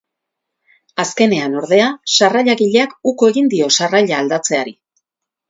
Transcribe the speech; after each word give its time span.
Azkenean, 1.03 1.57
ordea, 1.61 1.89
sarrailagileak 2.15 2.97
uko 3.13 3.31
egin 3.35 3.53
dio 3.53 3.69
sarraila 3.77 4.19
aldatzeari. 4.25 4.77